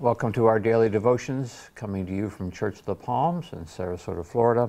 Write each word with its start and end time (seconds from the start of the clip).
Welcome 0.00 0.32
to 0.32 0.46
our 0.46 0.58
daily 0.58 0.88
devotions 0.88 1.70
coming 1.76 2.04
to 2.06 2.12
you 2.12 2.28
from 2.28 2.50
Church 2.50 2.80
of 2.80 2.84
the 2.84 2.96
Palms 2.96 3.50
in 3.52 3.64
Sarasota, 3.64 4.26
Florida. 4.26 4.68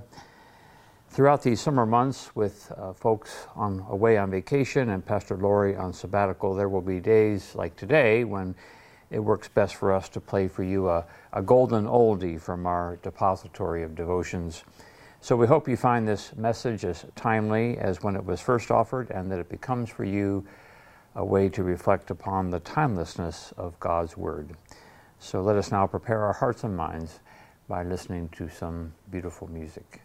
Throughout 1.09 1.41
these 1.41 1.59
summer 1.59 1.87
months, 1.87 2.35
with 2.35 2.71
uh, 2.77 2.93
folks 2.93 3.47
on 3.55 3.83
away 3.89 4.19
on 4.19 4.29
vacation 4.29 4.89
and 4.89 5.03
Pastor 5.03 5.35
Lori 5.35 5.75
on 5.75 5.93
sabbatical, 5.93 6.53
there 6.53 6.69
will 6.69 6.79
be 6.79 6.99
days 6.99 7.55
like 7.55 7.75
today 7.75 8.23
when 8.23 8.53
it 9.09 9.17
works 9.17 9.47
best 9.47 9.77
for 9.77 9.91
us 9.91 10.09
to 10.09 10.19
play 10.19 10.47
for 10.47 10.61
you 10.61 10.89
a, 10.89 11.03
a 11.33 11.41
golden 11.41 11.85
oldie 11.85 12.39
from 12.39 12.67
our 12.67 12.97
depository 12.97 13.81
of 13.81 13.95
devotions. 13.95 14.63
So 15.21 15.35
we 15.35 15.47
hope 15.47 15.67
you 15.67 15.75
find 15.75 16.07
this 16.07 16.35
message 16.35 16.85
as 16.85 17.03
timely 17.15 17.79
as 17.79 18.03
when 18.03 18.15
it 18.15 18.23
was 18.23 18.41
first 18.41 18.69
offered 18.69 19.09
and 19.09 19.31
that 19.31 19.39
it 19.39 19.49
becomes 19.49 19.89
for 19.89 20.03
you 20.03 20.45
a 21.15 21.25
way 21.25 21.49
to 21.49 21.63
reflect 21.63 22.11
upon 22.11 22.51
the 22.51 22.59
timelessness 22.59 23.53
of 23.57 23.79
God's 23.79 24.15
Word. 24.15 24.55
So 25.25 25.41
let 25.41 25.55
us 25.55 25.71
now 25.71 25.87
prepare 25.87 26.21
our 26.21 26.33
hearts 26.33 26.63
and 26.65 26.77
minds 26.77 27.19
by 27.67 27.81
listening 27.81 28.29
to 28.37 28.47
some 28.47 28.93
beautiful 29.09 29.47
music. 29.47 30.01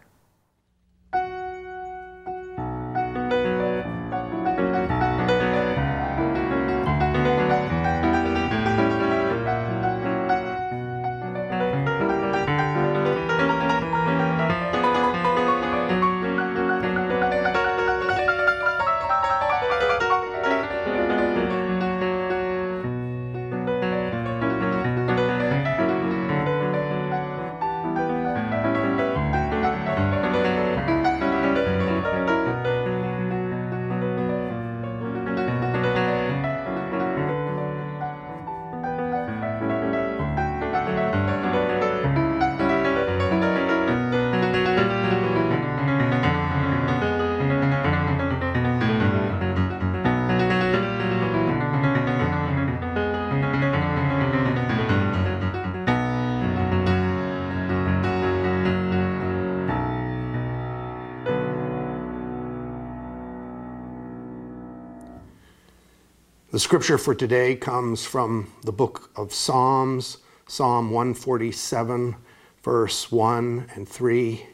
The 66.50 66.58
scripture 66.58 66.98
for 66.98 67.14
today 67.14 67.54
comes 67.54 68.04
from 68.04 68.52
the 68.64 68.72
book 68.72 69.12
of 69.14 69.32
Psalms, 69.32 70.18
Psalm 70.48 70.90
147, 70.90 72.16
verse 72.64 73.12
1 73.12 73.70
and 73.76 73.88
3. 73.88 74.46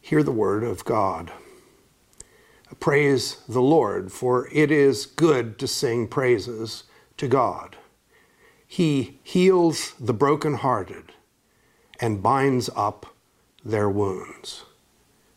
Hear 0.00 0.22
the 0.22 0.32
word 0.32 0.64
of 0.64 0.86
God. 0.86 1.30
Praise 2.80 3.42
the 3.46 3.60
Lord, 3.60 4.10
for 4.10 4.48
it 4.52 4.70
is 4.70 5.04
good 5.04 5.58
to 5.58 5.68
sing 5.68 6.08
praises 6.08 6.84
to 7.18 7.28
God. 7.28 7.76
He 8.66 9.20
heals 9.22 9.92
the 10.00 10.14
brokenhearted 10.14 11.12
and 12.00 12.22
binds 12.22 12.70
up 12.74 13.14
their 13.62 13.90
wounds. 13.90 14.64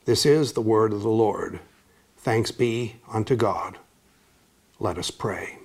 This 0.06 0.26
is 0.26 0.54
the 0.54 0.62
word 0.62 0.94
of 0.94 1.02
the 1.02 1.10
Lord. 1.10 1.60
Thanks 2.16 2.52
be 2.52 2.96
unto 3.12 3.36
God. 3.36 3.78
Let 4.80 4.98
us 4.98 5.12
pray. 5.12 5.60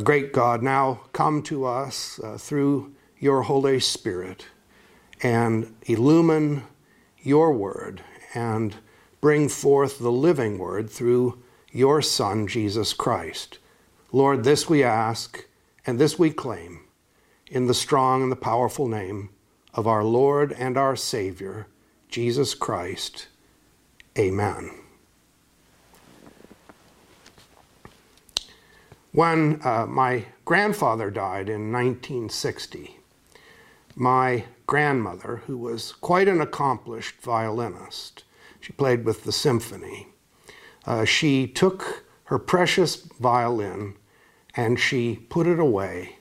Great 0.00 0.32
God, 0.32 0.62
now 0.62 1.02
come 1.12 1.42
to 1.42 1.66
us 1.66 2.18
uh, 2.24 2.38
through 2.38 2.94
your 3.18 3.42
Holy 3.42 3.78
Spirit 3.78 4.46
and 5.22 5.74
illumine 5.82 6.64
your 7.20 7.52
word 7.52 8.02
and 8.34 8.74
bring 9.20 9.48
forth 9.48 9.98
the 9.98 10.10
living 10.10 10.58
word 10.58 10.90
through 10.90 11.42
your 11.70 12.02
Son, 12.02 12.46
Jesus 12.46 12.92
Christ. 12.92 13.58
Lord, 14.12 14.44
this 14.44 14.68
we 14.68 14.82
ask 14.82 15.46
and 15.86 15.98
this 15.98 16.18
we 16.18 16.30
claim 16.30 16.80
in 17.46 17.66
the 17.66 17.74
strong 17.74 18.22
and 18.22 18.32
the 18.32 18.36
powerful 18.36 18.88
name 18.88 19.30
of 19.74 19.86
our 19.86 20.04
Lord 20.04 20.52
and 20.52 20.76
our 20.76 20.96
Savior, 20.96 21.66
Jesus 22.08 22.54
Christ. 22.54 23.28
Amen. 24.18 24.81
When 29.12 29.60
uh, 29.62 29.86
my 29.86 30.24
grandfather 30.46 31.10
died 31.10 31.48
in 31.50 31.70
1960, 31.70 32.98
my 33.94 34.44
grandmother, 34.66 35.42
who 35.46 35.58
was 35.58 35.92
quite 35.92 36.28
an 36.28 36.40
accomplished 36.40 37.16
violinist, 37.20 38.24
she 38.58 38.72
played 38.72 39.04
with 39.04 39.24
the 39.24 39.32
symphony, 39.32 40.08
uh, 40.86 41.04
she 41.04 41.46
took 41.46 42.04
her 42.24 42.38
precious 42.38 42.96
violin 42.96 43.94
and 44.56 44.80
she 44.80 45.16
put 45.28 45.46
it 45.46 45.58
away 45.58 46.16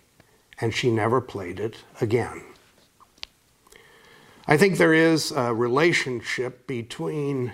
and 0.59 0.73
she 0.73 0.91
never 0.91 1.22
played 1.22 1.59
it 1.59 1.78
again. 2.02 2.41
I 4.47 4.58
think 4.58 4.78
there 4.78 4.94
is 4.94 5.31
a 5.31 5.53
relationship 5.53 6.68
between 6.68 7.53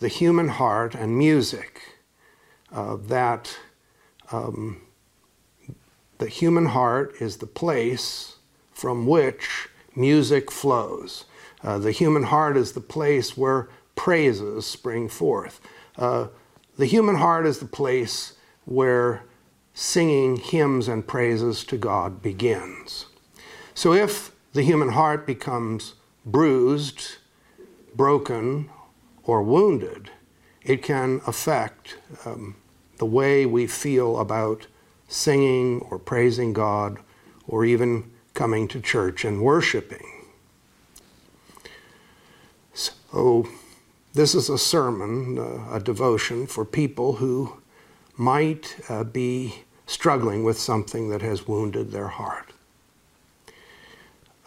the 0.00 0.08
human 0.08 0.48
heart 0.48 0.96
and 0.96 1.16
music 1.16 1.80
uh, 2.72 2.96
that 2.96 3.56
um, 4.32 4.80
the 6.18 6.28
human 6.28 6.66
heart 6.66 7.14
is 7.20 7.38
the 7.38 7.46
place 7.46 8.36
from 8.72 9.06
which 9.06 9.68
music 9.94 10.50
flows. 10.50 11.24
Uh, 11.62 11.78
the 11.78 11.92
human 11.92 12.24
heart 12.24 12.56
is 12.56 12.72
the 12.72 12.80
place 12.80 13.36
where 13.36 13.68
praises 13.96 14.66
spring 14.66 15.08
forth. 15.08 15.60
Uh, 15.96 16.28
the 16.76 16.86
human 16.86 17.16
heart 17.16 17.46
is 17.46 17.58
the 17.58 17.66
place 17.66 18.34
where 18.64 19.24
singing 19.72 20.36
hymns 20.36 20.88
and 20.88 21.06
praises 21.06 21.64
to 21.64 21.76
God 21.76 22.22
begins. 22.22 23.06
So 23.74 23.92
if 23.92 24.32
the 24.52 24.62
human 24.62 24.90
heart 24.90 25.26
becomes 25.26 25.94
bruised, 26.24 27.16
broken, 27.94 28.70
or 29.24 29.42
wounded, 29.42 30.10
it 30.62 30.82
can 30.82 31.20
affect 31.26 31.98
um, 32.24 32.56
the 32.98 33.06
way 33.06 33.46
we 33.46 33.66
feel 33.66 34.18
about 34.18 34.66
singing 35.08 35.80
or 35.90 35.98
praising 35.98 36.52
God 36.52 36.98
or 37.46 37.64
even 37.64 38.10
coming 38.34 38.68
to 38.68 38.80
church 38.80 39.24
and 39.24 39.42
worshiping. 39.42 40.06
So, 42.72 43.48
this 44.14 44.34
is 44.34 44.48
a 44.48 44.58
sermon, 44.58 45.38
uh, 45.38 45.76
a 45.76 45.80
devotion 45.80 46.46
for 46.46 46.64
people 46.64 47.14
who 47.14 47.60
might 48.16 48.76
uh, 48.88 49.04
be 49.04 49.62
struggling 49.86 50.44
with 50.44 50.58
something 50.58 51.10
that 51.10 51.22
has 51.22 51.46
wounded 51.46 51.92
their 51.92 52.08
heart. 52.08 52.52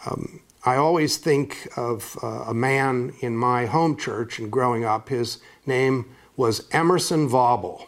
Um, 0.06 0.40
I 0.64 0.76
always 0.76 1.16
think 1.16 1.68
of 1.76 2.18
uh, 2.22 2.44
a 2.46 2.54
man 2.54 3.14
in 3.20 3.36
my 3.36 3.66
home 3.66 3.96
church 3.96 4.38
and 4.38 4.50
growing 4.50 4.84
up. 4.84 5.08
His 5.08 5.38
name 5.66 6.14
was 6.36 6.66
Emerson 6.72 7.28
Vauble. 7.28 7.86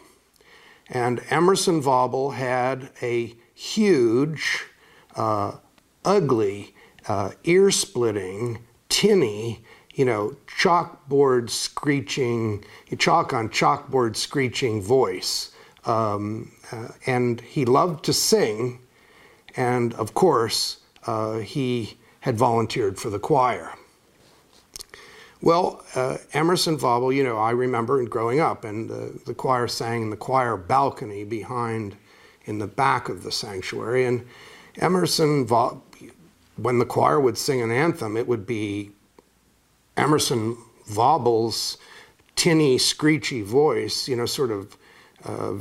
And 0.91 1.21
Emerson 1.29 1.81
Vauble 1.81 2.31
had 2.31 2.89
a 3.01 3.33
huge, 3.53 4.65
uh, 5.15 5.53
ugly, 6.03 6.75
uh, 7.07 7.31
ear 7.45 7.71
splitting, 7.71 8.59
tinny, 8.89 9.63
you 9.93 10.03
know, 10.03 10.35
chalkboard 10.59 11.49
screeching, 11.49 12.65
chalk 12.97 13.33
on 13.33 13.49
chalkboard 13.49 14.17
screeching 14.17 14.81
voice. 14.81 15.51
Um, 15.85 16.51
uh, 16.71 16.89
and 17.07 17.39
he 17.39 17.63
loved 17.63 18.03
to 18.05 18.13
sing. 18.13 18.79
And 19.55 19.93
of 19.93 20.13
course, 20.13 20.79
uh, 21.07 21.39
he 21.39 21.97
had 22.19 22.37
volunteered 22.37 22.99
for 22.99 23.09
the 23.09 23.19
choir. 23.19 23.73
Well, 25.41 25.83
uh, 25.95 26.17
Emerson 26.33 26.77
Vauble, 26.77 27.11
you 27.11 27.23
know, 27.23 27.37
I 27.37 27.51
remember 27.51 28.03
growing 28.05 28.39
up, 28.39 28.63
and 28.63 28.87
the, 28.87 29.19
the 29.25 29.33
choir 29.33 29.67
sang 29.67 30.03
in 30.03 30.09
the 30.11 30.17
choir 30.17 30.55
balcony 30.55 31.23
behind, 31.23 31.95
in 32.45 32.59
the 32.59 32.67
back 32.67 33.09
of 33.09 33.23
the 33.23 33.31
sanctuary. 33.31 34.05
And 34.05 34.25
Emerson, 34.77 35.45
Vauble, 35.47 35.83
when 36.57 36.77
the 36.77 36.85
choir 36.85 37.19
would 37.19 37.37
sing 37.37 37.61
an 37.61 37.71
anthem, 37.71 38.17
it 38.17 38.27
would 38.27 38.45
be 38.45 38.91
Emerson 39.97 40.57
Vauble's 40.85 41.77
tinny, 42.35 42.77
screechy 42.77 43.41
voice, 43.41 44.07
you 44.07 44.15
know, 44.15 44.27
sort 44.27 44.51
of 44.51 44.77
uh, 45.25 45.53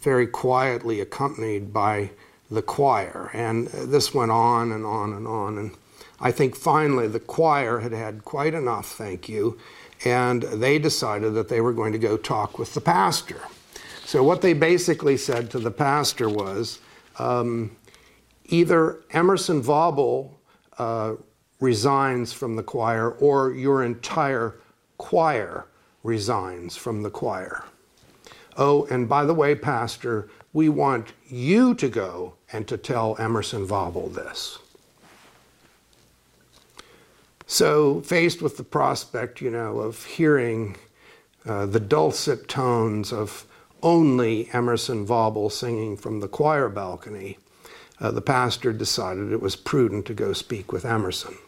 very 0.00 0.26
quietly 0.26 1.00
accompanied 1.00 1.72
by 1.72 2.10
the 2.50 2.62
choir. 2.62 3.30
And 3.34 3.68
this 3.68 4.14
went 4.14 4.30
on 4.30 4.72
and 4.72 4.86
on 4.86 5.12
and 5.12 5.26
on. 5.26 5.58
And 5.58 5.76
I 6.20 6.30
think 6.32 6.54
finally 6.54 7.08
the 7.08 7.20
choir 7.20 7.80
had 7.80 7.92
had 7.92 8.24
quite 8.24 8.54
enough, 8.54 8.92
thank 8.92 9.28
you, 9.28 9.58
and 10.04 10.42
they 10.42 10.78
decided 10.78 11.34
that 11.34 11.48
they 11.48 11.60
were 11.60 11.72
going 11.72 11.92
to 11.92 11.98
go 11.98 12.16
talk 12.16 12.58
with 12.58 12.74
the 12.74 12.80
pastor. 12.80 13.40
So, 14.04 14.22
what 14.22 14.42
they 14.42 14.52
basically 14.52 15.16
said 15.16 15.50
to 15.50 15.58
the 15.58 15.70
pastor 15.70 16.28
was 16.28 16.80
um, 17.18 17.76
either 18.46 19.00
Emerson 19.12 19.62
Vaubel 19.62 20.32
uh, 20.78 21.14
resigns 21.60 22.32
from 22.32 22.56
the 22.56 22.62
choir 22.62 23.10
or 23.12 23.52
your 23.52 23.84
entire 23.84 24.56
choir 24.98 25.66
resigns 26.02 26.76
from 26.76 27.02
the 27.02 27.10
choir. 27.10 27.64
Oh, 28.56 28.86
and 28.86 29.08
by 29.08 29.24
the 29.24 29.34
way, 29.34 29.54
Pastor, 29.54 30.28
we 30.52 30.68
want 30.68 31.12
you 31.28 31.74
to 31.74 31.88
go 31.88 32.34
and 32.52 32.66
to 32.68 32.76
tell 32.76 33.16
Emerson 33.18 33.66
Vaubel 33.66 34.12
this. 34.12 34.58
So, 37.50 38.00
faced 38.02 38.42
with 38.42 38.58
the 38.58 38.62
prospect, 38.62 39.40
you 39.40 39.50
know, 39.50 39.80
of 39.80 40.04
hearing 40.04 40.76
uh, 41.44 41.66
the 41.66 41.80
dulcet 41.80 42.46
tones 42.46 43.12
of 43.12 43.44
only 43.82 44.48
Emerson 44.52 45.04
Vaubel 45.04 45.50
singing 45.50 45.96
from 45.96 46.20
the 46.20 46.28
choir 46.28 46.68
balcony, 46.68 47.38
uh, 47.98 48.12
the 48.12 48.20
pastor 48.20 48.72
decided 48.72 49.32
it 49.32 49.42
was 49.42 49.56
prudent 49.56 50.06
to 50.06 50.14
go 50.14 50.32
speak 50.32 50.70
with 50.70 50.84
Emerson. 50.84 51.38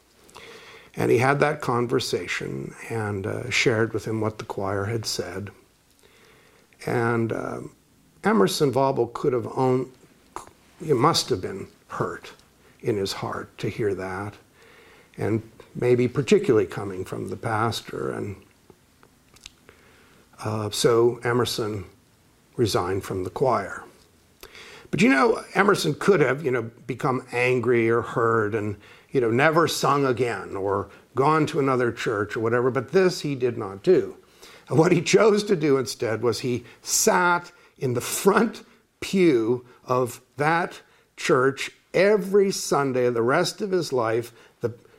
And 0.96 1.12
he 1.12 1.18
had 1.18 1.38
that 1.38 1.60
conversation 1.60 2.74
and 2.90 3.24
uh, 3.24 3.48
shared 3.50 3.94
with 3.94 4.04
him 4.04 4.20
what 4.20 4.38
the 4.38 4.44
choir 4.44 4.86
had 4.86 5.06
said. 5.06 5.50
And 6.84 7.32
um, 7.32 7.76
Emerson 8.24 8.72
Vaubel 8.72 9.12
could 9.12 9.34
have 9.34 9.46
owned, 9.56 9.88
he 10.84 10.94
must 10.94 11.28
have 11.28 11.40
been 11.40 11.68
hurt 11.86 12.32
in 12.80 12.96
his 12.96 13.12
heart 13.12 13.56
to 13.58 13.68
hear 13.68 13.94
that. 13.94 14.34
And 15.16 15.42
maybe 15.74 16.08
particularly 16.08 16.66
coming 16.66 17.04
from 17.04 17.28
the 17.28 17.36
pastor. 17.36 18.12
And 18.12 18.36
uh, 20.44 20.70
so 20.70 21.20
Emerson 21.24 21.84
resigned 22.56 23.04
from 23.04 23.24
the 23.24 23.30
choir. 23.30 23.84
But 24.90 25.00
you 25.00 25.08
know, 25.08 25.42
Emerson 25.54 25.94
could 25.94 26.20
have, 26.20 26.44
you 26.44 26.50
know, 26.50 26.70
become 26.86 27.26
angry 27.32 27.88
or 27.90 28.02
hurt 28.02 28.54
and, 28.54 28.76
you 29.10 29.20
know, 29.20 29.30
never 29.30 29.66
sung 29.66 30.04
again 30.04 30.54
or 30.54 30.90
gone 31.14 31.46
to 31.46 31.58
another 31.58 31.90
church 31.92 32.36
or 32.36 32.40
whatever, 32.40 32.70
but 32.70 32.92
this 32.92 33.20
he 33.20 33.34
did 33.34 33.56
not 33.56 33.82
do. 33.82 34.16
And 34.68 34.78
what 34.78 34.92
he 34.92 35.00
chose 35.00 35.44
to 35.44 35.56
do 35.56 35.78
instead 35.78 36.22
was 36.22 36.40
he 36.40 36.64
sat 36.82 37.52
in 37.78 37.94
the 37.94 38.00
front 38.00 38.64
pew 39.00 39.64
of 39.84 40.20
that 40.36 40.80
church 41.16 41.72
every 41.92 42.50
Sunday 42.50 43.08
the 43.10 43.22
rest 43.22 43.60
of 43.60 43.70
his 43.70 43.92
life, 43.92 44.32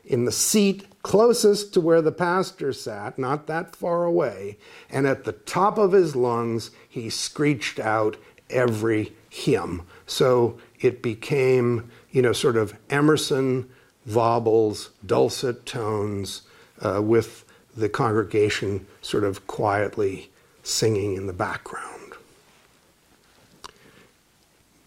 in 0.06 0.26
the 0.26 0.32
seat 0.32 0.86
closest 1.04 1.74
to 1.74 1.82
where 1.82 2.02
the 2.02 2.12
pastor 2.12 2.72
sat, 2.74 3.20
not 3.20 3.48
that 3.48 3.76
far 3.76 4.06
away, 4.06 4.58
and 4.90 5.06
at 5.06 5.26
the 5.26 5.34
top 5.34 5.78
of 5.78 5.92
his 5.92 6.16
lungs, 6.16 6.72
he 6.88 7.10
screeched 7.10 7.80
out 7.80 8.16
every 8.50 9.14
hymn. 9.30 9.82
So 10.08 10.58
it 10.80 11.02
became, 11.02 11.92
you 12.12 12.22
know, 12.22 12.34
sort 12.34 12.58
of 12.58 12.74
Emerson 12.90 13.70
Vaubel's 14.08 14.90
dulcet 15.06 15.66
tones 15.66 16.44
uh, 16.82 17.02
with 17.02 17.46
the 17.76 17.90
congregation 17.90 18.86
sort 19.02 19.24
of 19.24 19.48
quietly 19.48 20.30
singing 20.64 21.16
in 21.16 21.28
the 21.28 21.34
background. 21.34 22.14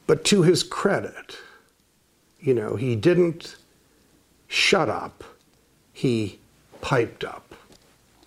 But 0.06 0.24
to 0.26 0.42
his 0.42 0.62
credit, 0.62 1.38
you 2.40 2.54
know, 2.54 2.76
he 2.76 2.94
didn't 2.94 3.56
shut 4.48 4.88
up, 4.88 5.24
he 5.92 6.38
piped 6.80 7.24
up, 7.24 7.54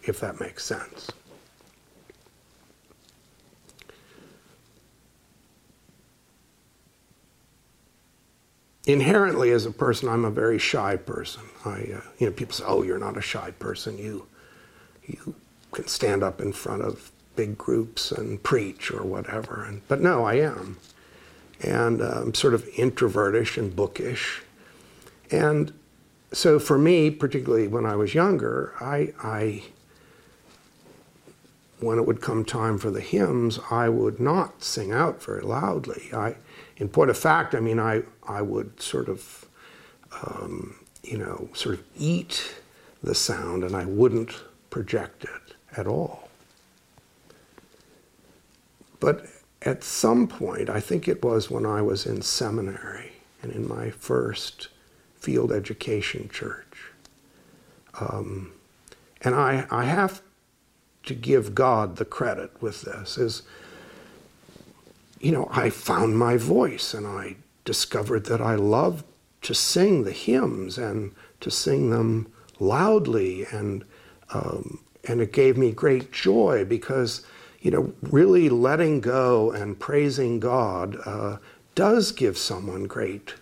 if 0.03 0.19
that 0.19 0.39
makes 0.39 0.65
sense. 0.65 1.11
Inherently, 8.85 9.51
as 9.51 9.67
a 9.67 9.71
person, 9.71 10.09
I'm 10.09 10.25
a 10.25 10.31
very 10.31 10.57
shy 10.57 10.95
person. 10.95 11.43
I, 11.63 11.69
uh, 11.69 12.01
you 12.17 12.25
know, 12.25 12.31
people 12.31 12.53
say, 12.53 12.63
"Oh, 12.65 12.81
you're 12.81 12.97
not 12.97 13.17
a 13.17 13.21
shy 13.21 13.51
person. 13.51 13.99
You, 13.99 14.25
you 15.05 15.35
can 15.71 15.87
stand 15.87 16.23
up 16.23 16.41
in 16.41 16.53
front 16.53 16.81
of 16.81 17.11
big 17.35 17.55
groups 17.55 18.11
and 18.11 18.41
preach 18.41 18.89
or 18.89 19.03
whatever." 19.03 19.63
And, 19.63 19.87
but 19.87 20.01
no, 20.01 20.25
I 20.25 20.35
am 20.35 20.77
and 21.61 22.01
I'm 22.01 22.33
sort 22.33 22.53
of 22.53 22.65
introvertish 22.69 23.57
and 23.57 23.75
bookish. 23.75 24.41
And 25.31 25.73
so 26.31 26.59
for 26.59 26.77
me, 26.77 27.09
particularly 27.09 27.67
when 27.67 27.85
I 27.85 27.95
was 27.95 28.13
younger, 28.13 28.73
I, 28.79 29.13
I, 29.21 29.63
when 31.79 31.97
it 31.97 32.05
would 32.05 32.21
come 32.21 32.45
time 32.45 32.77
for 32.77 32.91
the 32.91 33.01
hymns, 33.01 33.59
I 33.71 33.89
would 33.89 34.19
not 34.19 34.63
sing 34.63 34.91
out 34.91 35.23
very 35.23 35.41
loudly. 35.41 36.09
I, 36.13 36.35
in 36.77 36.89
point 36.89 37.09
of 37.09 37.17
fact, 37.17 37.55
I 37.55 37.59
mean, 37.59 37.79
I, 37.79 38.03
I 38.27 38.41
would 38.41 38.81
sort 38.81 39.09
of, 39.09 39.45
um, 40.23 40.75
you 41.03 41.17
know, 41.17 41.49
sort 41.53 41.75
of 41.75 41.83
eat 41.97 42.55
the 43.01 43.15
sound 43.15 43.63
and 43.63 43.75
I 43.75 43.85
wouldn't 43.85 44.43
project 44.69 45.23
it 45.23 45.55
at 45.75 45.87
all. 45.87 46.29
But 48.99 49.25
at 49.61 49.83
some 49.83 50.27
point, 50.27 50.69
I 50.69 50.79
think 50.79 51.07
it 51.07 51.23
was 51.23 51.49
when 51.49 51.65
I 51.65 51.81
was 51.81 52.05
in 52.05 52.21
seminary 52.21 53.13
and 53.41 53.51
in 53.51 53.67
my 53.67 53.89
first 53.89 54.67
field 55.19 55.51
education 55.51 56.29
church. 56.29 56.91
Um, 57.99 58.53
and 59.21 59.35
I, 59.35 59.65
I 59.69 59.85
have 59.85 60.21
to 61.03 61.13
give 61.13 61.55
God 61.55 61.97
the 61.97 62.05
credit 62.05 62.61
with 62.61 62.81
this 62.83 63.17
is, 63.17 63.43
you 65.19 65.31
know, 65.31 65.47
I 65.51 65.69
found 65.69 66.17
my 66.17 66.37
voice 66.37 66.93
and 66.93 67.05
I 67.05 67.35
discovered 67.65 68.25
that 68.25 68.41
I 68.41 68.55
loved 68.55 69.05
to 69.41 69.53
sing 69.53 70.03
the 70.03 70.11
hymns 70.11 70.77
and 70.77 71.13
to 71.41 71.51
sing 71.51 71.89
them 71.89 72.31
loudly 72.59 73.45
and 73.51 73.83
um, 74.31 74.79
and 75.07 75.21
it 75.21 75.31
gave 75.31 75.57
me 75.57 75.71
great 75.71 76.11
joy 76.11 76.65
because 76.65 77.25
you 77.61 77.71
know, 77.71 77.93
really 78.01 78.47
letting 78.47 79.01
go 79.01 79.51
and 79.51 79.79
praising 79.79 80.39
God 80.39 80.97
uh, 81.05 81.37
does 81.75 82.11
give 82.11 82.37
someone 82.37 82.85
great 82.85 83.33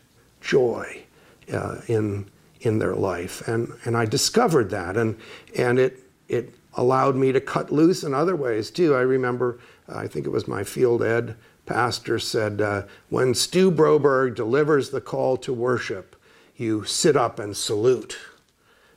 joy 0.42 1.04
uh, 1.52 1.78
in 1.88 2.30
in 2.62 2.80
their 2.80 2.96
life, 2.96 3.48
and 3.48 3.72
and 3.86 3.96
I 3.96 4.06
discovered 4.06 4.70
that, 4.72 4.98
and 4.98 5.18
and 5.56 5.80
it 5.80 6.04
it 6.28 6.54
allowed 6.74 7.16
me 7.16 7.32
to 7.32 7.42
cut 7.42 7.72
loose 7.72 8.04
in 8.04 8.14
other 8.14 8.36
ways 8.36 8.70
too. 8.70 8.94
I 8.96 9.02
remember, 9.02 9.60
I 9.90 10.08
think 10.08 10.26
it 10.26 10.30
was 10.30 10.48
my 10.48 10.64
field 10.64 11.02
ed 11.02 11.36
pastor 11.66 12.18
said, 12.18 12.62
uh, 12.62 12.84
when 13.10 13.34
Stu 13.34 13.70
Broberg 13.70 14.36
delivers 14.36 14.90
the 14.90 15.02
call 15.02 15.36
to 15.38 15.52
worship, 15.52 16.16
you 16.56 16.86
sit 16.86 17.18
up 17.18 17.40
and 17.40 17.56
salute. 17.56 18.18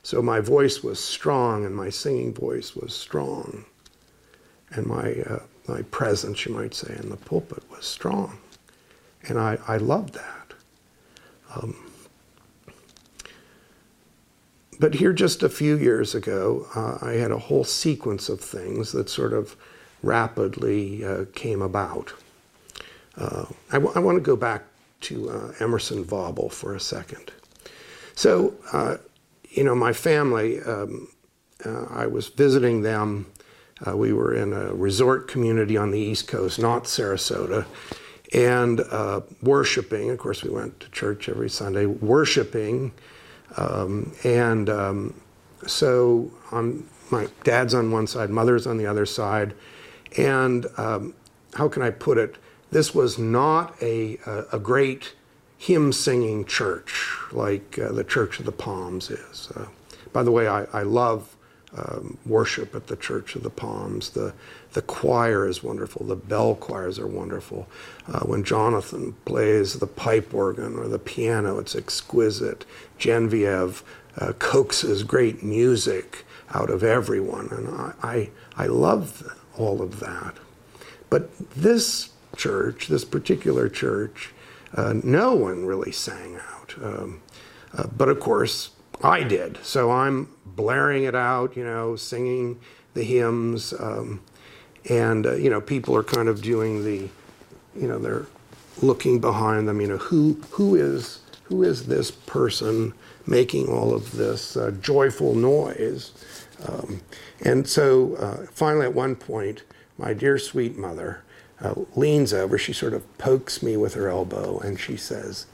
So 0.03 0.21
my 0.21 0.39
voice 0.39 0.81
was 0.81 1.03
strong, 1.03 1.65
and 1.65 1.75
my 1.75 1.89
singing 1.89 2.33
voice 2.33 2.73
was 2.75 2.95
strong 2.95 3.65
and 4.71 4.87
my, 4.87 5.15
uh, 5.21 5.39
my 5.67 5.81
presence, 5.83 6.45
you 6.45 6.53
might 6.53 6.73
say, 6.73 6.95
in 7.01 7.09
the 7.09 7.17
pulpit 7.17 7.63
was 7.69 7.85
strong. 7.85 8.37
And 9.27 9.37
I, 9.37 9.57
I 9.67 9.77
loved 9.77 10.13
that. 10.13 10.53
Um, 11.55 11.75
but 14.81 14.95
here, 14.95 15.13
just 15.13 15.43
a 15.43 15.49
few 15.49 15.77
years 15.77 16.15
ago, 16.15 16.65
uh, 16.75 16.97
I 17.03 17.11
had 17.11 17.29
a 17.29 17.37
whole 17.37 17.63
sequence 17.63 18.29
of 18.29 18.41
things 18.41 18.91
that 18.93 19.11
sort 19.11 19.31
of 19.31 19.55
rapidly 20.01 21.05
uh, 21.05 21.25
came 21.35 21.61
about. 21.61 22.13
Uh, 23.15 23.45
I, 23.71 23.75
w- 23.75 23.93
I 23.95 23.99
want 23.99 24.15
to 24.15 24.23
go 24.23 24.35
back 24.35 24.63
to 25.01 25.29
uh, 25.29 25.53
Emerson 25.59 26.03
Vaubel 26.03 26.51
for 26.51 26.73
a 26.73 26.79
second. 26.79 27.31
So, 28.15 28.55
uh, 28.73 28.97
you 29.51 29.63
know, 29.63 29.75
my 29.75 29.93
family, 29.93 30.59
um, 30.61 31.09
uh, 31.63 31.85
I 31.91 32.07
was 32.07 32.29
visiting 32.29 32.81
them 32.81 33.27
we 33.93 34.13
were 34.13 34.33
in 34.33 34.53
a 34.53 34.73
resort 34.73 35.27
community 35.27 35.77
on 35.77 35.91
the 35.91 35.99
East 35.99 36.27
Coast, 36.27 36.59
not 36.59 36.85
Sarasota, 36.85 37.65
and 38.33 38.79
worshiping. 39.43 40.09
Of 40.09 40.17
course, 40.17 40.43
we 40.43 40.49
went 40.49 40.79
to 40.79 40.89
church 40.89 41.29
every 41.29 41.49
Sunday, 41.49 41.85
worshiping. 41.85 42.91
Um, 43.57 44.13
and 44.23 44.69
um, 44.69 45.21
so 45.67 46.31
my 47.11 47.27
dad's 47.43 47.73
on 47.73 47.91
one 47.91 48.07
side, 48.07 48.29
mother's 48.29 48.65
on 48.65 48.77
the 48.77 48.85
other 48.85 49.05
side. 49.05 49.53
And 50.17 50.65
um, 50.77 51.13
how 51.55 51.67
can 51.67 51.81
I 51.81 51.89
put 51.89 52.17
it? 52.17 52.37
This 52.71 52.95
was 52.95 53.17
not 53.17 53.75
a, 53.81 54.17
a, 54.25 54.45
a 54.53 54.59
great 54.59 55.13
hymn 55.57 55.93
singing 55.93 56.45
church 56.45 57.09
like 57.31 57.77
uh, 57.77 57.91
the 57.91 58.03
Church 58.03 58.39
of 58.39 58.45
the 58.45 58.51
Palms 58.51 59.11
is. 59.11 59.51
Uh, 59.55 59.67
by 60.11 60.23
the 60.23 60.31
way, 60.31 60.47
I, 60.47 60.63
I 60.73 60.83
love 60.83 61.35
um, 61.77 62.17
worship 62.25 62.75
at 62.75 62.87
the 62.87 62.95
Church 62.95 63.35
of 63.35 63.43
the 63.43 63.49
Palms. 63.49 64.09
The, 64.11 64.33
the 64.73 64.81
choir 64.81 65.47
is 65.47 65.63
wonderful. 65.63 66.05
The 66.05 66.15
bell 66.15 66.55
choirs 66.55 66.99
are 66.99 67.07
wonderful. 67.07 67.67
Uh, 68.07 68.19
when 68.21 68.43
Jonathan 68.43 69.13
plays 69.25 69.79
the 69.79 69.87
pipe 69.87 70.33
organ 70.33 70.77
or 70.77 70.87
the 70.87 70.99
piano, 70.99 71.59
it's 71.59 71.75
exquisite. 71.75 72.65
Genevieve 72.97 73.83
uh, 74.17 74.33
coaxes 74.33 75.03
great 75.03 75.43
music 75.43 76.25
out 76.53 76.69
of 76.69 76.83
everyone, 76.83 77.47
and 77.51 77.69
I, 77.69 77.93
I, 78.03 78.29
I 78.57 78.67
love 78.67 79.37
all 79.57 79.81
of 79.81 79.99
that. 80.01 80.35
But 81.09 81.37
this 81.51 82.09
church, 82.35 82.87
this 82.87 83.05
particular 83.05 83.69
church, 83.69 84.33
uh, 84.75 84.93
no 85.03 85.35
one 85.35 85.65
really 85.65 85.91
sang 85.91 86.37
out. 86.37 86.75
Um, 86.81 87.21
uh, 87.77 87.87
but 87.87 88.09
of 88.09 88.19
course, 88.19 88.71
I 89.03 89.23
did. 89.23 89.63
So 89.63 89.91
I'm 89.91 90.29
blaring 90.45 91.03
it 91.03 91.15
out, 91.15 91.55
you 91.55 91.63
know, 91.63 91.95
singing 91.95 92.59
the 92.93 93.03
hymns. 93.03 93.73
Um, 93.73 94.21
and, 94.89 95.25
uh, 95.25 95.33
you 95.35 95.49
know, 95.49 95.61
people 95.61 95.95
are 95.95 96.03
kind 96.03 96.27
of 96.27 96.41
doing 96.41 96.83
the, 96.83 97.09
you 97.79 97.87
know, 97.87 97.99
they're 97.99 98.25
looking 98.81 99.19
behind 99.19 99.67
them, 99.67 99.81
you 99.81 99.87
know, 99.87 99.97
who, 99.97 100.41
who, 100.51 100.75
is, 100.75 101.19
who 101.43 101.63
is 101.63 101.87
this 101.87 102.11
person 102.11 102.93
making 103.25 103.67
all 103.67 103.93
of 103.93 104.11
this 104.13 104.57
uh, 104.57 104.71
joyful 104.81 105.35
noise? 105.35 106.11
Um, 106.67 107.01
and 107.41 107.67
so 107.67 108.15
uh, 108.15 108.45
finally, 108.51 108.85
at 108.85 108.93
one 108.93 109.15
point, 109.15 109.63
my 109.97 110.13
dear 110.13 110.37
sweet 110.37 110.77
mother 110.77 111.23
uh, 111.59 111.75
leans 111.95 112.33
over, 112.33 112.57
she 112.57 112.73
sort 112.73 112.93
of 112.93 113.17
pokes 113.17 113.61
me 113.61 113.77
with 113.77 113.93
her 113.93 114.09
elbow, 114.09 114.59
and 114.59 114.79
she 114.79 114.97
says, 114.97 115.45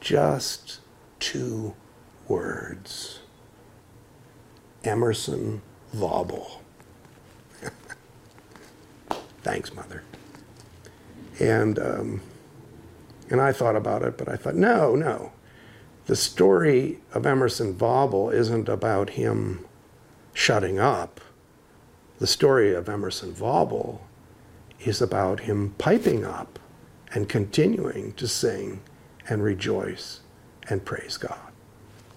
Just 0.00 0.80
two 1.20 1.74
words 2.28 3.20
Emerson 4.84 5.62
Vaubel. 5.94 6.58
Thanks, 9.42 9.74
Mother. 9.74 10.02
And, 11.40 11.78
um, 11.78 12.20
and 13.30 13.40
I 13.40 13.52
thought 13.52 13.76
about 13.76 14.02
it, 14.02 14.18
but 14.18 14.28
I 14.28 14.36
thought, 14.36 14.54
no, 14.54 14.94
no. 14.94 15.32
The 16.06 16.16
story 16.16 17.00
of 17.12 17.26
Emerson 17.26 17.74
Vaubel 17.74 18.32
isn't 18.32 18.68
about 18.68 19.10
him 19.10 19.64
shutting 20.34 20.78
up. 20.78 21.20
The 22.18 22.26
story 22.26 22.74
of 22.74 22.88
Emerson 22.88 23.32
Vaubel 23.32 24.00
is 24.80 25.00
about 25.00 25.40
him 25.40 25.74
piping 25.78 26.24
up 26.24 26.58
and 27.14 27.28
continuing 27.28 28.12
to 28.14 28.26
sing 28.26 28.80
and 29.28 29.42
rejoice 29.42 30.20
and 30.68 30.84
praise 30.84 31.16
God. 31.16 31.52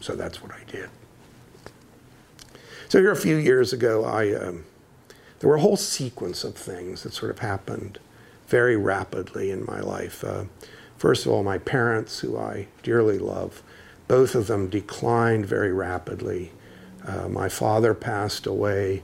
So 0.06 0.16
that's 0.16 0.40
what 0.40 0.52
I 0.52 0.64
did. 0.72 0.88
So 2.90 3.00
here 3.00 3.12
a 3.12 3.16
few 3.16 3.38
years 3.38 3.74
ago, 3.74 4.06
I 4.06 4.36
um, 4.36 4.66
there 5.40 5.50
were 5.50 5.56
a 5.56 5.62
whole 5.62 5.78
sequence 5.78 6.44
of 6.44 6.54
things 6.54 7.02
that 7.02 7.14
sort 7.14 7.32
of 7.32 7.40
happened 7.40 7.98
very 8.48 8.78
rapidly 8.78 9.50
in 9.50 9.66
my 9.66 9.80
life. 9.80 10.24
Uh, 10.24 10.44
first 10.96 11.26
of 11.26 11.32
all, 11.32 11.42
my 11.42 11.58
parents, 11.58 12.20
who 12.20 12.38
I 12.38 12.68
dearly 12.84 13.18
love, 13.18 13.64
both 14.08 14.36
of 14.36 14.46
them 14.46 14.70
declined 14.70 15.48
very 15.48 15.74
rapidly. 15.74 16.52
Uh, 17.04 17.28
my 17.28 17.50
father 17.50 17.96
passed 17.96 18.46
away 18.46 19.02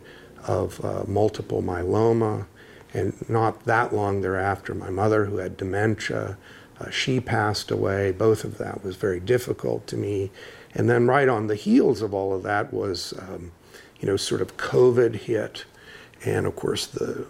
of 0.48 0.86
uh, 0.86 1.05
multiple 1.08 1.63
myeloma, 1.63 2.46
and 2.93 3.27
not 3.27 3.65
that 3.65 3.91
long 3.91 4.22
thereafter, 4.22 4.75
my 4.75 4.91
mother, 4.91 5.25
who 5.25 5.38
had 5.38 5.58
dementia, 5.58 6.38
uh, 6.79 6.91
she 6.91 7.20
passed 7.20 7.72
away. 7.72 8.12
Both 8.12 8.43
of 8.43 8.60
that 8.60 8.84
was 8.84 8.96
very 8.98 9.20
difficult 9.20 9.88
to 9.88 9.98
me. 9.98 10.29
And 10.74 10.90
then, 10.90 11.08
right 11.08 11.28
on 11.28 11.48
the 11.48 11.56
heels 11.56 12.01
of 12.01 12.13
all 12.13 12.34
of 12.34 12.44
that, 12.44 12.74
was 12.74 13.13
um, 13.20 13.51
you 14.00 14.08
know, 14.08 14.18
sort 14.18 14.42
of 14.42 14.58
COVID 14.58 15.16
hit, 15.16 15.66
and 16.25 16.46
of 16.46 16.56
course 16.56 16.88
the 16.88 17.28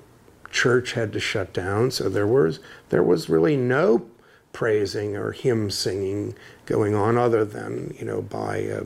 church 0.49 0.93
had 0.93 1.13
to 1.13 1.19
shut 1.19 1.53
down. 1.53 1.91
So 1.91 2.09
there 2.09 2.27
was 2.27 2.59
there 2.89 3.03
was 3.03 3.29
really 3.29 3.57
no 3.57 4.05
praising 4.53 5.15
or 5.15 5.31
hymn 5.31 5.69
singing 5.69 6.35
going 6.65 6.93
on 6.93 7.17
other 7.17 7.45
than 7.45 7.95
you 7.99 8.05
know 8.05 8.21
by 8.21 8.65
uh, 8.65 8.83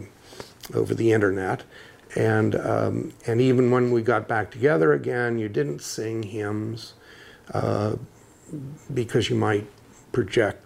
over 0.74 0.94
the 0.94 1.12
internet. 1.12 1.64
And 2.16 2.56
um, 2.56 3.14
and 3.28 3.40
even 3.40 3.72
when 3.72 3.92
we 3.92 4.02
got 4.02 4.28
back 4.28 4.52
together 4.52 4.94
again, 4.94 5.38
you 5.38 5.48
didn't 5.48 5.82
sing 5.82 6.24
hymns 6.24 6.94
uh, 7.54 7.98
because 8.94 9.30
you 9.30 9.36
might 9.36 9.68
project 10.12 10.65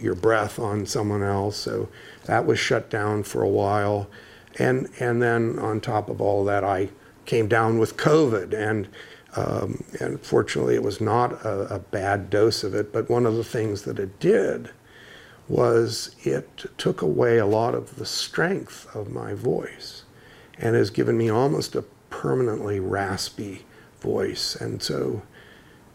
your 0.00 0.14
breath 0.14 0.58
on 0.58 0.86
someone 0.86 1.22
else. 1.22 1.56
So 1.56 1.88
that 2.24 2.46
was 2.46 2.58
shut 2.58 2.90
down 2.90 3.22
for 3.22 3.42
a 3.42 3.48
while. 3.48 4.08
And, 4.58 4.88
and 4.98 5.22
then 5.22 5.58
on 5.58 5.80
top 5.80 6.08
of 6.08 6.20
all 6.20 6.44
that, 6.44 6.64
I 6.64 6.90
came 7.26 7.48
down 7.48 7.78
with 7.78 7.96
COVID. 7.96 8.52
And, 8.54 8.88
um, 9.36 9.84
and 10.00 10.20
fortunately, 10.20 10.74
it 10.74 10.82
was 10.82 11.00
not 11.00 11.44
a, 11.44 11.74
a 11.74 11.78
bad 11.78 12.30
dose 12.30 12.64
of 12.64 12.74
it. 12.74 12.92
But 12.92 13.10
one 13.10 13.26
of 13.26 13.36
the 13.36 13.44
things 13.44 13.82
that 13.82 13.98
it 13.98 14.18
did 14.18 14.70
was 15.48 16.14
it 16.22 16.66
took 16.76 17.00
away 17.00 17.38
a 17.38 17.46
lot 17.46 17.74
of 17.74 17.96
the 17.96 18.06
strength 18.06 18.86
of 18.94 19.10
my 19.10 19.32
voice 19.32 20.04
and 20.58 20.74
has 20.76 20.90
given 20.90 21.16
me 21.16 21.30
almost 21.30 21.74
a 21.74 21.84
permanently 22.10 22.80
raspy 22.80 23.64
voice. 24.00 24.54
And 24.56 24.82
so 24.82 25.22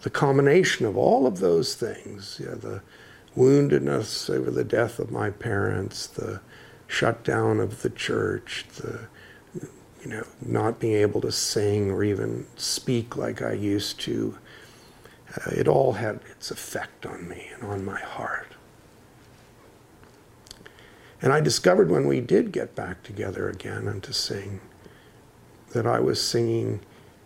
the 0.02 0.10
combination 0.10 0.86
of 0.86 0.98
all 0.98 1.28
of 1.28 1.40
those 1.40 1.76
things, 1.76 2.38
you 2.40 2.48
know, 2.48 2.56
the 2.56 2.82
woundedness 3.36 4.30
over 4.30 4.52
the 4.52 4.64
death 4.64 5.00
of 5.00 5.12
my 5.12 5.30
parents, 5.30 6.08
the 6.08 6.42
shutdown 6.88 7.60
of 7.60 7.82
the 7.82 7.90
church, 7.90 8.66
the 8.76 9.08
you 10.02 10.10
know 10.10 10.26
not 10.42 10.80
being 10.80 10.96
able 10.96 11.22
to 11.22 11.32
sing 11.32 11.90
or 11.90 12.04
even 12.04 12.46
speak 12.56 13.16
like 13.16 13.42
I 13.42 13.54
used 13.54 14.00
to. 14.02 14.38
Uh, 15.36 15.52
it 15.52 15.68
all 15.68 15.94
had 15.94 16.20
its 16.30 16.52
effect 16.52 17.06
on 17.06 17.28
me 17.28 17.50
and 17.56 17.64
on 17.64 17.84
my 17.84 18.00
heart. 18.00 18.54
And 21.22 21.32
I 21.32 21.40
discovered 21.40 21.90
when 21.90 22.06
we 22.06 22.20
did 22.20 22.52
get 22.52 22.76
back 22.76 23.02
together 23.02 23.50
again 23.50 23.88
and 23.88 24.04
to 24.04 24.14
sing 24.14 24.60
that 25.72 25.88
I 25.88 26.00
was 26.00 26.22
singing 26.22 26.82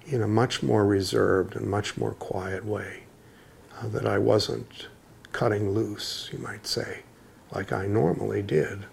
in 0.06 0.22
a 0.22 0.28
much 0.28 0.64
more 0.64 0.86
reserved 0.86 1.56
and 1.56 1.68
much 1.68 1.98
more 1.98 2.14
quiet 2.14 2.64
way. 2.64 3.04
Uh, 3.80 3.88
that 3.90 4.08
I 4.08 4.18
wasn't 4.18 4.88
cutting 5.38 5.70
loose, 5.70 6.32
you 6.34 6.40
might 6.40 6.66
say, 6.66 7.02
like 7.52 7.72
I 7.72 7.86
normally 7.86 8.42
did. 8.42 8.88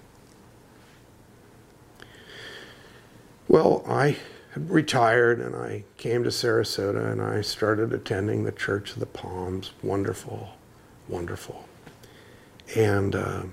Well, 3.48 3.82
I 3.88 4.18
retired 4.54 5.40
and 5.40 5.56
I 5.56 5.84
came 5.96 6.22
to 6.22 6.28
Sarasota 6.28 7.10
and 7.10 7.22
I 7.22 7.40
started 7.40 7.94
attending 7.94 8.44
the 8.44 8.52
Church 8.52 8.92
of 8.92 9.00
the 9.00 9.06
Palms. 9.06 9.72
Wonderful, 9.82 10.50
wonderful. 11.08 11.66
And, 12.76 13.14
uh, 13.14 13.44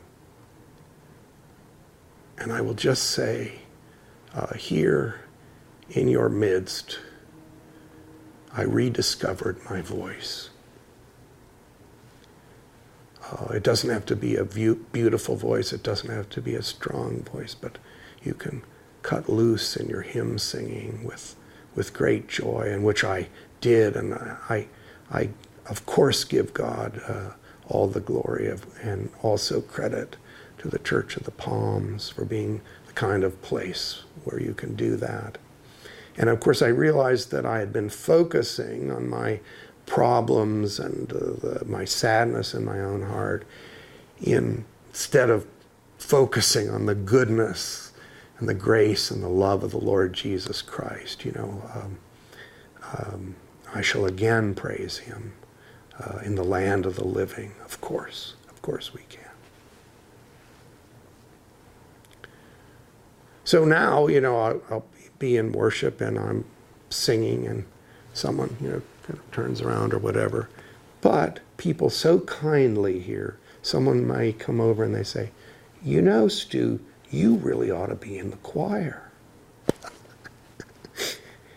and 2.40 2.52
I 2.52 2.60
will 2.60 2.74
just 2.74 3.04
say, 3.04 3.60
uh, 4.36 4.54
here 4.56 5.22
in 5.92 6.10
your 6.10 6.28
midst, 6.28 7.00
I 8.52 8.64
rediscovered 8.64 9.62
my 9.70 9.82
voice. 9.82 10.50
Uh, 13.32 13.54
it 13.54 13.64
doesn't 13.64 13.90
have 13.90 14.06
to 14.06 14.16
be 14.16 14.36
a 14.36 14.44
beautiful 14.44 15.36
voice, 15.36 15.72
it 15.72 15.84
doesn't 15.84 16.10
have 16.10 16.30
to 16.30 16.42
be 16.42 16.56
a 16.56 16.62
strong 16.62 17.24
voice, 17.24 17.56
but 17.56 17.78
you 18.22 18.34
can 18.34 18.62
cut 19.04 19.30
loose 19.30 19.76
in 19.76 19.88
your 19.88 20.02
hymn 20.02 20.38
singing 20.38 21.04
with, 21.04 21.36
with 21.74 21.94
great 21.94 22.28
joy, 22.28 22.68
and 22.70 22.84
which 22.84 23.04
I 23.04 23.30
did. 23.62 23.96
And 23.96 24.14
I, 24.14 24.68
I 25.10 25.30
of 25.68 25.86
course, 25.86 26.24
give 26.24 26.54
God 26.54 27.02
uh, 27.08 27.32
all 27.68 27.88
the 27.88 28.02
glory 28.02 28.48
of, 28.48 28.66
and 28.82 29.10
also 29.22 29.62
credit 29.62 30.18
to 30.58 30.68
the 30.68 30.80
Church 30.80 31.16
of 31.16 31.24
the 31.24 31.32
Palms 31.32 32.10
for 32.10 32.26
being 32.26 32.62
the 32.88 32.94
kind 32.94 33.24
of 33.24 33.42
place 33.42 34.04
where 34.26 34.42
you 34.42 34.54
can 34.54 34.76
do 34.76 34.96
that. 34.98 35.38
And 36.18 36.30
of 36.30 36.40
course, 36.40 36.62
I 36.62 36.68
realized 36.68 37.32
that 37.32 37.46
I 37.46 37.60
had 37.60 37.72
been 37.72 37.90
focusing 37.90 38.92
on 38.92 39.10
my 39.10 39.40
problems 39.92 40.80
and 40.80 41.12
uh, 41.12 41.18
the, 41.18 41.64
my 41.68 41.84
sadness 41.84 42.54
in 42.54 42.64
my 42.64 42.80
own 42.80 43.02
heart 43.02 43.46
in, 44.22 44.64
instead 44.88 45.30
of 45.30 45.46
focusing 45.98 46.70
on 46.70 46.86
the 46.86 46.96
goodness 46.96 47.92
and 48.40 48.48
the 48.48 48.54
grace 48.54 49.12
and 49.12 49.22
the 49.22 49.28
love 49.28 49.66
of 49.66 49.72
the 49.72 49.78
Lord 49.78 50.14
Jesus 50.14 50.62
Christ. 50.62 51.26
You 51.26 51.34
know, 51.34 51.62
um, 51.76 51.98
um, 52.94 53.36
I 53.76 53.82
shall 53.82 54.06
again 54.06 54.56
praise 54.56 55.00
him 55.00 55.34
uh, 56.00 56.20
in 56.24 56.36
the 56.36 56.44
land 56.46 56.86
of 56.86 56.96
the 56.96 57.04
living, 57.04 57.52
of 57.66 57.82
course. 57.82 58.36
Of 58.50 58.62
course 58.62 58.94
we 58.94 59.02
can. 59.10 59.20
So 63.44 63.66
now, 63.66 64.08
you 64.08 64.22
know, 64.22 64.40
I'll, 64.40 64.62
I'll 64.70 64.86
be 65.20 65.36
in 65.36 65.52
worship 65.52 66.00
and 66.00 66.18
I'm 66.18 66.46
singing 66.90 67.46
and 67.46 67.66
someone, 68.13 68.56
you 68.62 68.70
know, 68.70 68.82
kind 69.03 69.20
of 69.20 69.32
turns 69.32 69.62
around 69.62 69.94
or 69.94 70.00
whatever. 70.00 70.50
But 71.01 71.39
people 71.58 71.89
so 71.89 72.20
kindly 72.22 73.00
here, 73.00 73.38
someone 73.62 74.08
may 74.08 74.34
come 74.34 74.62
over 74.62 74.84
and 74.84 74.94
they 74.94 75.03
say, 75.03 75.32
you 75.84 76.01
know, 76.01 76.27
Stu, 76.27 76.80
you 77.10 77.36
really 77.36 77.72
ought 77.72 77.88
to 77.88 77.96
be 77.96 78.18
in 78.18 78.30
the 78.32 78.38
choir. 78.38 79.10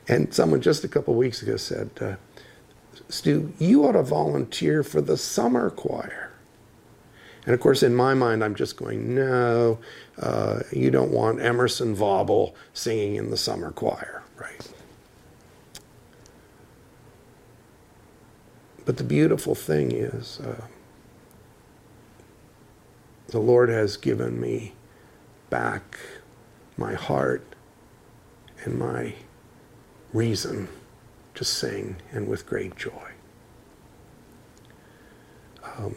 And 0.07 0.35
someone 0.35 0.61
just 0.61 0.85
a 0.85 0.89
couple 0.89 1.15
weeks 1.15 1.41
ago 1.41 1.57
said, 1.57 1.89
uh, 1.99 2.17
Stu, 3.09 3.55
you 3.59 3.87
ought 3.87 3.93
to 3.93 4.03
volunteer 4.03 4.83
for 4.83 5.01
the 5.01 5.17
summer 5.17 5.71
choir. 5.71 6.31
And 7.47 7.55
of 7.55 7.61
course, 7.61 7.83
in 7.83 7.95
my 7.95 8.15
mind, 8.15 8.43
I'm 8.43 8.55
just 8.55 8.77
going, 8.77 9.15
no, 9.15 9.79
uh, 10.19 10.61
you 10.73 10.91
don't 10.91 11.11
want 11.11 11.41
Emerson 11.41 11.95
Vauble 11.95 12.55
singing 12.73 13.17
in 13.17 13.31
the 13.31 13.37
summer 13.37 13.71
choir, 13.71 14.23
right? 14.37 14.74
But 18.85 18.99
the 18.99 19.05
beautiful 19.05 19.55
thing 19.55 19.93
is, 19.93 20.41
uh, 20.41 20.67
the 23.29 23.39
Lord 23.39 23.69
has 23.69 23.97
given 23.97 24.41
me 24.41 24.75
back 25.49 25.99
my 26.77 26.95
heart 26.95 27.55
and 28.65 28.79
my 28.79 29.15
reason 30.13 30.69
to 31.35 31.45
sing 31.45 31.97
and 32.13 32.29
with 32.29 32.47
great 32.47 32.77
joy. 32.77 33.13
Um, 35.77 35.97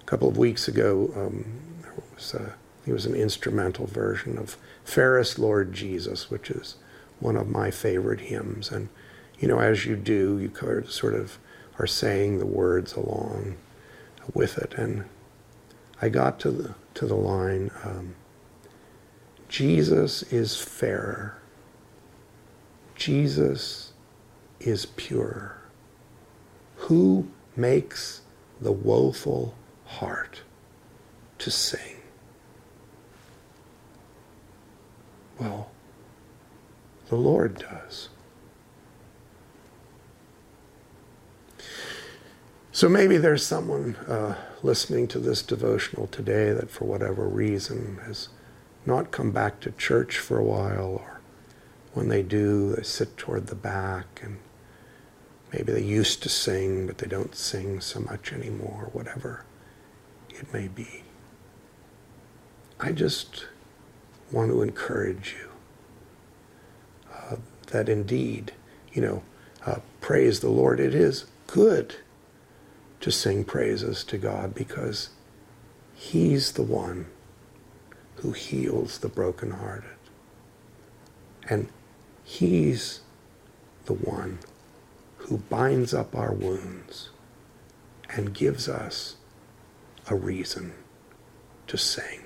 a 0.00 0.04
couple 0.04 0.28
of 0.28 0.38
weeks 0.38 0.68
ago, 0.68 1.10
um, 1.16 1.44
there 1.82 1.92
was 2.14 2.34
a, 2.34 2.54
it 2.86 2.92
was 2.92 3.04
an 3.04 3.14
instrumental 3.14 3.86
version 3.86 4.38
of 4.38 4.56
Fairest 4.84 5.38
Lord 5.38 5.72
Jesus, 5.72 6.30
which 6.30 6.50
is 6.50 6.76
one 7.18 7.36
of 7.36 7.48
my 7.48 7.70
favorite 7.70 8.20
hymns. 8.20 8.70
And, 8.70 8.88
you 9.38 9.48
know, 9.48 9.58
as 9.58 9.84
you 9.84 9.96
do, 9.96 10.38
you 10.38 10.84
sort 10.88 11.14
of 11.14 11.38
are 11.78 11.86
saying 11.86 12.38
the 12.38 12.46
words 12.46 12.94
along 12.94 13.56
with 14.34 14.58
it. 14.58 14.74
And 14.74 15.04
I 16.00 16.08
got 16.08 16.40
to 16.40 16.50
the, 16.50 16.74
to 16.94 17.06
the 17.06 17.14
line, 17.16 17.70
um, 17.84 18.14
Jesus 19.48 20.22
is 20.24 20.60
fairer. 20.60 21.38
Jesus 22.94 23.92
is 24.60 24.86
pure. 24.86 25.58
Who 26.76 27.28
makes 27.54 28.22
the 28.60 28.72
woeful 28.72 29.54
heart 29.84 30.42
to 31.38 31.50
sing? 31.50 31.96
Well, 35.38 35.70
the 37.08 37.16
Lord 37.16 37.58
does. 37.58 38.08
So 42.76 42.90
maybe 42.90 43.16
there's 43.16 43.42
someone 43.42 43.96
uh, 44.06 44.36
listening 44.62 45.08
to 45.08 45.18
this 45.18 45.40
devotional 45.40 46.08
today 46.08 46.52
that, 46.52 46.70
for 46.70 46.84
whatever 46.84 47.26
reason, 47.26 47.98
has 48.04 48.28
not 48.84 49.10
come 49.10 49.30
back 49.30 49.60
to 49.60 49.70
church 49.70 50.18
for 50.18 50.36
a 50.36 50.44
while, 50.44 51.00
or 51.02 51.20
when 51.94 52.10
they 52.10 52.22
do, 52.22 52.76
they 52.76 52.82
sit 52.82 53.16
toward 53.16 53.46
the 53.46 53.54
back, 53.54 54.20
and 54.22 54.36
maybe 55.54 55.72
they 55.72 55.82
used 55.82 56.22
to 56.24 56.28
sing, 56.28 56.86
but 56.86 56.98
they 56.98 57.06
don't 57.06 57.34
sing 57.34 57.80
so 57.80 58.00
much 58.00 58.30
anymore, 58.30 58.90
whatever 58.92 59.46
it 60.28 60.52
may 60.52 60.68
be. 60.68 61.02
I 62.78 62.92
just 62.92 63.46
want 64.30 64.50
to 64.50 64.60
encourage 64.60 65.34
you 65.40 65.48
uh, 67.10 67.36
that 67.68 67.88
indeed, 67.88 68.52
you 68.92 69.00
know, 69.00 69.22
uh, 69.64 69.78
praise 70.02 70.40
the 70.40 70.50
Lord. 70.50 70.78
It 70.78 70.94
is 70.94 71.24
good 71.46 71.96
to 73.00 73.10
sing 73.10 73.44
praises 73.44 74.04
to 74.04 74.18
God 74.18 74.54
because 74.54 75.10
He's 75.94 76.52
the 76.52 76.62
one 76.62 77.06
who 78.16 78.32
heals 78.32 78.98
the 78.98 79.08
brokenhearted. 79.08 79.90
And 81.48 81.68
He's 82.24 83.00
the 83.84 83.94
one 83.94 84.38
who 85.18 85.38
binds 85.38 85.94
up 85.94 86.14
our 86.14 86.32
wounds 86.32 87.10
and 88.08 88.34
gives 88.34 88.68
us 88.68 89.16
a 90.08 90.14
reason 90.14 90.72
to 91.66 91.76
sing. 91.76 92.22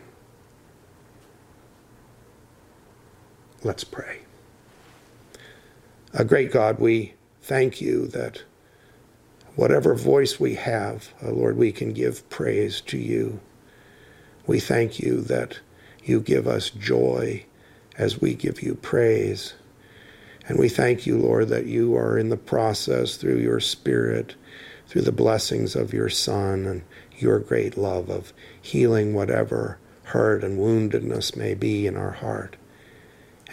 Let's 3.63 3.85
pray. 3.85 4.21
A 6.13 6.25
great 6.25 6.51
God, 6.51 6.79
we 6.79 7.15
thank 7.43 7.81
you 7.81 8.07
that 8.09 8.43
whatever 9.57 9.95
voice 9.95 10.39
we 10.39 10.55
have, 10.55 11.13
uh, 11.23 11.31
Lord, 11.31 11.57
we 11.57 11.73
can 11.73 11.93
give 11.93 12.29
praise 12.31 12.81
to 12.83 12.99
you. 12.99 13.41
We 14.47 14.61
thank 14.61 14.99
you 14.99 15.21
that 15.23 15.61
you 16.05 16.21
give 16.21 16.47
us 16.47 16.71
joy 16.71 17.45
as 17.97 18.21
we 18.21 18.35
give 18.35 18.63
you 18.63 18.75
praise. 18.75 19.55
And 20.49 20.59
we 20.59 20.69
thank 20.69 21.07
you, 21.07 21.19
Lord, 21.19 21.49
that 21.49 21.67
you 21.67 21.97
are 21.97 22.19
in 22.19 22.29
the 22.29 22.37
process 22.37 23.17
through 23.17 23.39
your 23.39 23.61
Spirit, 23.61 24.35
through 24.87 25.03
the 25.03 25.13
blessings 25.13 25.77
of 25.77 25.93
your 25.93 26.09
Son 26.09 26.67
and 26.67 26.83
your 27.17 27.39
great 27.39 27.77
love 27.77 28.09
of 28.09 28.33
healing 28.61 29.15
whatever 29.15 29.79
hurt 30.05 30.43
and 30.43 30.59
woundedness 30.59 31.37
may 31.37 31.55
be 31.55 31.87
in 31.87 31.97
our 31.97 32.13
heart 32.13 32.57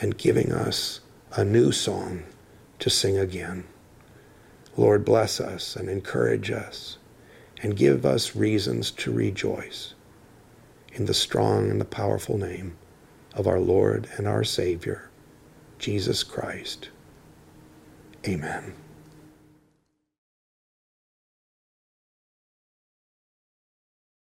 and 0.02 0.18
giving 0.18 0.52
us 0.52 1.02
a 1.34 1.44
new 1.44 1.72
song 1.72 2.24
to 2.80 2.90
sing 2.90 3.18
again. 3.18 3.66
Lord, 4.78 5.04
bless 5.04 5.40
us 5.40 5.76
and 5.76 5.90
encourage 5.90 6.52
us 6.52 7.00
and 7.64 7.76
give 7.76 8.06
us 8.06 8.36
reasons 8.36 8.92
to 8.92 9.12
rejoice 9.12 9.96
in 10.94 11.06
the 11.06 11.14
strong 11.16 11.72
and 11.72 11.82
the 11.82 11.86
powerful 11.86 12.38
name 12.38 12.78
of 13.34 13.48
our 13.48 13.60
Lord 13.60 14.08
and 14.18 14.28
our 14.28 14.44
Savior, 14.44 15.10
Jesus 15.80 16.24
Christ. 16.24 16.90
Amen. 18.28 18.74